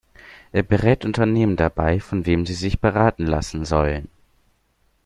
[0.51, 4.07] Er berät Unternehmen dabei, von wem sie sich beraten lassen sollen.